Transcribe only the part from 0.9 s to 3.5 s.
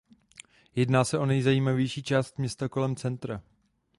se o nejzajímavější část města kolem centra.